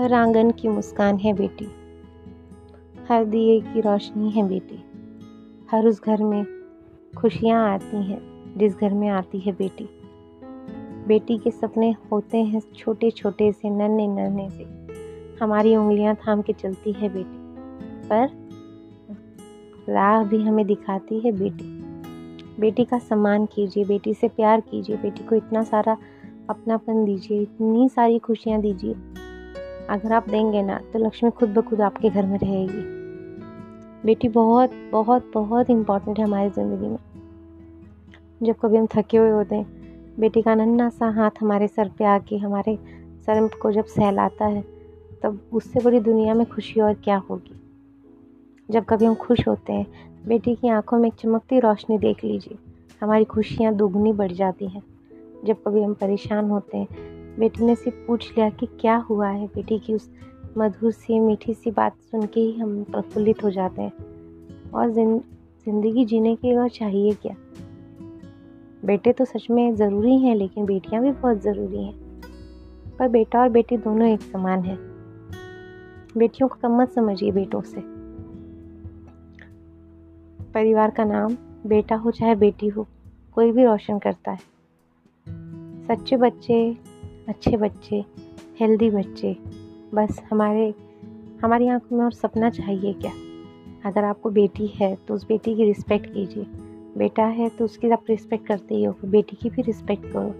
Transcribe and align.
हर 0.00 0.12
आँगन 0.12 0.50
की 0.50 0.68
मुस्कान 0.68 1.16
है 1.16 1.32
बेटी। 1.32 1.68
हर 3.08 3.24
दिए 3.24 3.60
की 3.60 3.80
रोशनी 3.80 4.30
है 4.30 4.48
बेटी। 4.48 4.84
हर 5.70 5.86
उस 5.86 6.02
घर 6.02 6.22
में 6.22 6.46
खुशियाँ 7.16 7.74
आती 7.74 7.96
हैं 7.96 8.52
जिस 8.56 8.76
घर 8.76 8.92
में 8.92 9.08
आती 9.08 9.38
है 9.38 9.52
बेटी। 9.52 9.88
बेटी 11.06 11.38
के 11.38 11.50
सपने 11.50 11.94
होते 12.12 12.38
हैं 12.38 12.62
छोटे 12.76 13.10
छोटे 13.10 13.52
से 13.52 13.70
नन्हे 13.70 14.06
नन्हे 14.06 14.50
से। 14.50 14.62
हमारी 15.44 15.76
उंगलियाँ 15.76 16.14
थाम 16.14 16.42
के 16.42 16.52
चलती 16.52 16.92
है 16.92 17.08
बेटी। 17.08 17.38
पर 18.08 18.28
राह 19.92 20.24
भी 20.24 20.42
हमें 20.42 20.66
दिखाती 20.66 21.20
है 21.20 21.32
बेटी। 21.32 21.82
बेटी 22.60 22.84
का 22.84 22.98
सम्मान 22.98 23.46
कीजिए, 23.46 23.84
बेटी 23.84 24.14
से 24.14 24.28
प्यार 24.28 24.60
कीजिए, 24.60 24.96
बेटी 24.96 25.24
को 25.24 25.34
इतना 25.34 25.62
सारा 25.62 25.96
अपनापन 26.50 27.04
दीजिए, 27.04 27.42
इतनी 27.42 27.88
सारी 27.88 28.18
खुशियाँ 28.18 28.60
दीजिए। 28.60 28.94
अगर 29.90 30.12
आप 30.12 30.28
देंगे 30.28 30.62
ना 30.62 30.80
तो 30.92 30.98
लक्ष्मी 30.98 31.30
खुद 31.30 31.48
ब 31.48 31.60
खुद 31.60 31.80
आपके 31.80 32.10
घर 32.10 32.26
में 32.26 32.38
रहेगी। 32.38 32.82
बेटी 34.04 34.28
बहुत 34.28 34.70
बहुत 34.92 35.30
बहुत 35.34 35.70
इम्पोर्टेंट 35.70 36.18
है 36.18 36.24
हमारी 36.24 36.50
ज़िंदगी 36.50 36.86
में। 36.86 36.98
जब 38.42 38.54
कभी 38.62 38.76
हम 38.76 38.86
थके 38.86 39.16
हुए 39.16 39.30
होते 39.30 39.54
हैं, 39.54 39.66
बेटी 40.20 40.42
का 40.42 40.54
नन्ना 40.54 40.88
सा 40.88 41.08
हाथ 41.08 41.30
हमारे 41.40 41.68
सर 41.68 41.88
पे 41.88 42.04
आके, 42.04 42.36
हमारे 42.36 42.78
सर 43.26 43.48
को 43.62 43.72
जब 43.72 43.84
सहलाता 43.84 44.44
है, 44.44 44.64
तब 45.22 45.40
उससे 45.52 45.80
बड़ी 45.80 46.00
दुनिया 46.00 46.34
में 46.34 46.46
खुशी 46.46 46.80
और 46.80 46.94
क्या 46.94 47.16
होगी? 47.16 47.60
जब 48.70 48.84
कभी 48.84 49.04
हम 49.04 49.14
खुश 49.14 49.48
होते 49.48 49.72
हैं, 49.72 49.86
बेटी 50.26 50.54
की 50.54 50.68
आँखों 50.68 50.98
में 50.98 51.08
एक 51.08 51.14
चमकती 51.14 51.60
रोशनी 51.60 51.98
देख 51.98 52.24
लीजिए, 52.24 52.58
हमारी 53.00 53.24
खुशियाँ 53.24 53.74
दोगुनी 53.74 54.12
बढ़ 54.12 54.32
जाती 54.32 54.66
हैं। 54.66 54.82
जब 55.44 55.56
कभी 55.62 55.82
हम 55.82 55.94
परेशान 55.94 56.50
होते 56.50 56.78
हैं 56.78 57.19
बेटी 57.40 57.64
ने 57.64 57.74
सिर्फ़ 57.74 58.06
पूछ 58.06 58.30
लिया 58.30 58.50
कि 58.50 58.66
क्या 58.66 58.96
हुआ 58.96 59.28
है 59.28 59.46
बेटी 59.46 59.78
की 59.78 59.94
उस 59.94 60.10
मधुर 60.58 60.92
सी 60.92 61.20
मीठी 61.20 61.54
सी 61.54 61.70
बात 61.70 61.96
सुन 62.00 62.26
के 62.26 62.40
ही 62.40 62.58
हम 62.58 62.84
प्रफुल्लित 62.84 63.44
हो 63.44 63.50
जाते 63.50 63.82
हैं। 63.82 63.92
और 64.70 64.90
ज़िंदगी 64.90 66.04
जीने 66.04 66.36
के 66.36 66.56
और 66.56 66.68
चाहिए 66.68 67.12
क्या? 67.14 67.36
बेटे 68.84 69.12
तो 69.12 69.24
सच 69.24 69.46
में 69.50 69.74
ज़रूरी 69.74 70.18
हैं, 70.18 70.34
लेकिन 70.36 70.64
बेटियाँ 70.64 71.02
भी 71.02 71.12
बहुत 71.12 71.42
ज़रूरी 71.42 71.84
हैं। 71.84 71.94
पर 72.98 73.08
बेटा 73.08 73.40
और 73.40 73.48
बेटी 73.48 73.76
दोनों 73.76 74.08
एक 74.08 74.22
समान 74.22 74.62
हैं। 74.62 74.78
बेटियों 76.16 76.48
को 76.48 76.56
कम 76.62 76.76
मत 76.82 76.90
समझिए 76.90 77.32
बेटों 77.32 77.60
से। 77.60 77.80
परिवार 80.52 80.90
का 80.90 81.04
नाम 81.04 81.36
बेटा 81.66 81.96
हो 81.96 82.10
चाहे 82.10 82.34
बेटी 82.34 82.68
हो, 82.68 82.86
कोई 83.34 83.52
भी 83.52 83.64
रोशन 83.64 83.98
करता 83.98 84.30
है। 84.30 84.38
सच्चे 85.86 86.16
बच्चे 86.16 86.89
अच्छे 87.30 87.56
बच्चे 87.56 88.04
हेल्दी 88.60 88.90
बच्चे। 88.90 89.36
बस 89.94 90.20
हमारे, 90.30 90.74
हमारी 91.42 91.68
आँखों 91.68 91.96
में 91.96 92.04
और 92.04 92.12
सपना 92.12 92.50
चाहिए 92.50 92.92
क्या? 92.92 93.12
अगर 93.84 94.04
आपको 94.04 94.30
बेटी 94.30 94.66
है 94.66 94.96
तो 95.08 95.14
उस 95.14 95.26
बेटी 95.26 95.54
की 95.56 95.64
रिस्पेक्ट 95.64 96.06
कीजिए। 96.06 96.44
बेटा 96.98 97.24
है 97.24 97.48
तो 97.48 97.64
उसकी 97.64 97.90
आप 97.90 98.02
रिस्पेक्ट 98.08 98.46
करते 98.46 98.74
ही 98.74 98.84
हो 98.84 98.94
बेटी 99.04 99.36
की 99.36 99.50
भी 99.50 99.62
रिस्पेक्ट 99.62 100.12
करो। 100.12 100.34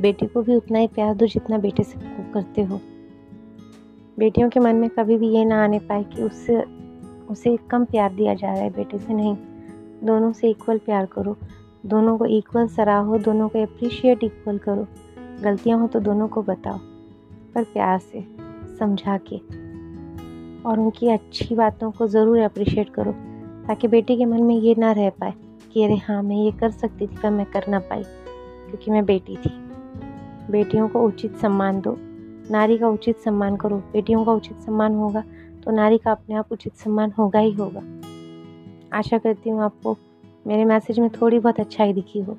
बेटी 0.00 0.26
को 0.26 0.42
भी 0.42 0.56
उतना 0.56 0.78
ही 0.78 0.86
प्यार 0.86 1.14
दो 1.14 1.26
जितना 1.26 1.58
बेटे 1.58 1.82
से 1.82 2.00
करते 2.32 2.62
हो। 2.62 2.80
बेटियों 4.18 4.50
के 4.50 4.60
मन 4.60 4.76
में 4.76 4.90
कभी 4.90 5.16
भी 5.16 5.28
ये 5.28 5.44
ना 5.44 5.64
आने 5.64 5.78
पाए 5.78 6.04
कि 6.04 6.22
उससे, 6.22 6.62
उसे 7.30 7.56
कम 7.56 7.84
प्यार 7.84 8.14
दिया 8.14 8.34
जा 8.34 8.52
रहा 8.52 8.62
है 8.62 8.70
बेटे 8.70 8.98
से, 8.98 9.14
नहीं। 9.14 9.36
दोनों 10.04 10.32
से 10.32 10.50
इक्वल 10.50 10.78
प्यार 10.78 11.06
करो। 11.06 11.36
दोनों 11.86 12.18
को 12.18 12.26
इक्वल 12.26 12.68
सराहो, 12.68 13.18
दोनों 13.18 13.48
को 13.48 13.62
अप्रिशिएट 13.62 14.24
इक्वल 14.24 14.58
करो। 14.58 14.86
गलतियाँ 15.44 15.78
हो 15.78 15.86
तो 15.86 16.00
दोनों 16.00 16.28
को 16.28 16.42
बताओ, 16.42 16.78
पर 17.54 17.64
प्यार 17.64 17.98
से, 17.98 18.24
समझा 18.78 19.18
के। 19.28 19.36
और 20.62 20.80
उनकी 20.80 21.08
अच्छी 21.08 21.54
बातों 21.54 21.90
को 21.90 22.06
ज़रूर 22.06 22.38
अप्रिशिएट 22.38 22.90
करो, 22.90 23.12
ताकि 23.66 23.88
बेटी 23.88 24.16
के 24.16 24.24
मन 24.24 24.42
में 24.42 24.54
ये 24.56 24.74
ना 24.78 24.92
रह 24.92 25.10
पाए 25.10 25.32
कि 25.72 25.84
अरे 25.84 25.96
हाँ 25.98 26.22
मैं 26.22 26.36
ये 26.36 26.50
कर 26.52 26.70
सकती 26.70 27.06
थी, 27.06 27.16
पर 27.16 27.30
मैं 27.30 27.46
कर 27.46 27.68
ना 27.68 27.78
पाई, 27.80 28.02
क्योंकि 28.02 28.90
मैं 28.90 29.04
बेटी 29.04 29.36
थी। 29.36 29.50
बेटियों 30.50 30.88
को 30.88 31.02
उचित 31.02 31.36
सम्मान 31.36 31.80
दो। 31.80 31.96
नारी 32.50 32.76
का 32.78 32.88
उचित 32.88 33.18
सम्मान 33.18 33.56
करो। 33.56 33.76
बेटियों 33.92 34.24
का 34.24 34.32
उचित 34.32 34.60
सम्मान 34.60 34.94
होगा 34.94 35.22
तो 35.64 35.70
नारी 35.70 35.98
का 35.98 36.10
अपने 36.12 36.34
आप 36.34 36.52
उचित 36.52 36.76
सम्मान 36.76 37.12
होगा 37.18 37.38
ही 37.38 37.52
होगा। 37.52 37.82
आशा 38.92 39.18
करती 39.18 39.50
हूँ 39.50 39.62
आपको 39.62 39.96
मेरे 40.46 40.64
मैसेज 40.64 40.98
में 41.00 41.08
थोड़ी 41.10 41.38
बहुत 41.38 41.60
अच्छाई 41.60 41.92
दिखी 41.92 42.20
हो। 42.20 42.36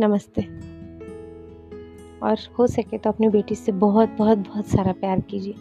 नमस्ते। 0.00 0.75
और 2.22 2.38
हो 2.58 2.66
सके 2.66 2.98
तो 2.98 3.10
अपनी 3.10 3.28
बेटी 3.28 3.54
से 3.54 3.72
बहुत 3.72 4.16
बहुत 4.18 4.38
बहुत 4.38 4.66
सारा 4.66 4.92
प्यार 4.92 5.20
कीजिए। 5.20 5.54